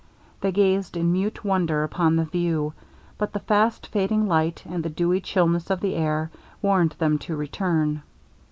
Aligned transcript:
They 0.39 0.51
gazed 0.51 0.97
in 0.97 1.11
mute 1.11 1.45
wonder 1.45 1.83
upon 1.83 2.15
the 2.15 2.25
view; 2.25 2.73
but 3.19 3.33
the 3.33 3.39
fast 3.39 3.85
fading 3.85 4.25
light, 4.27 4.63
and 4.67 4.83
the 4.83 4.89
dewy 4.89 5.21
chillness 5.21 5.69
of 5.69 5.79
the 5.79 5.93
air, 5.93 6.31
warned 6.63 6.95
them 6.97 7.19
to 7.19 7.35
return. 7.35 8.01